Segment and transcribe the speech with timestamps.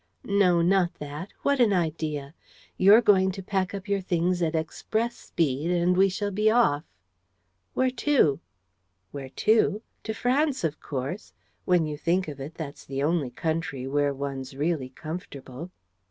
[0.25, 1.29] "No, not that!
[1.43, 2.33] What an idea!
[2.75, 6.83] You're going to pack up your things at express speed and we shall be off."
[7.75, 8.39] "Where to?"
[9.11, 9.83] "Where to?
[10.05, 11.33] To France, of course.
[11.65, 15.69] When you think of it, that's the only country where one's really comfortable."